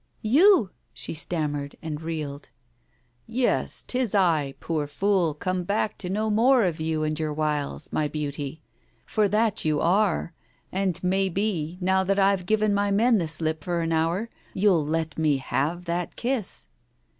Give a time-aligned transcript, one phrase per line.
[0.23, 2.49] "You!" she stammered, and reeled.
[3.27, 7.87] "Yes, 'tis I, poor fool, come back to know more of you and your wiles,
[7.93, 8.63] my beauty.
[9.05, 10.33] For that you are;
[10.71, 14.83] and may be, now that I've given my men the slip for an hour, you'll
[14.83, 16.69] let me have that kiss